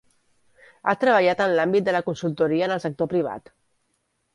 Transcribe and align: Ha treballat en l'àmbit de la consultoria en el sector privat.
Ha 0.87 0.95
treballat 1.03 1.45
en 1.47 1.55
l'àmbit 1.61 1.87
de 1.91 1.95
la 1.99 2.03
consultoria 2.11 2.71
en 2.73 2.77
el 2.79 2.87
sector 2.91 3.15
privat. 3.17 3.59